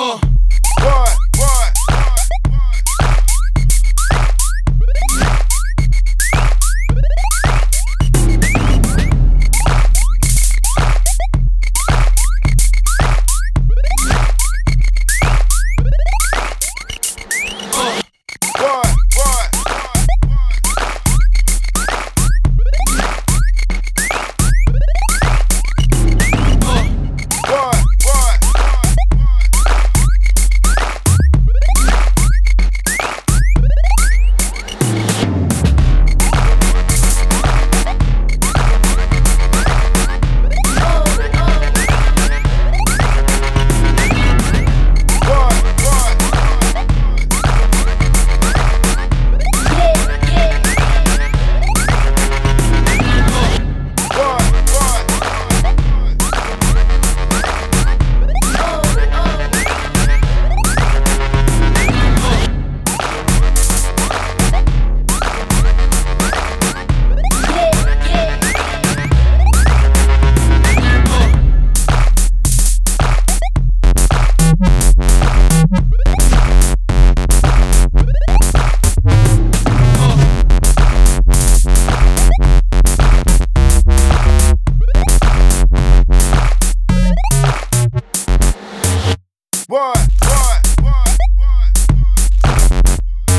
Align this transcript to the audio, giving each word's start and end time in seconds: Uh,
Uh, 0.00 0.27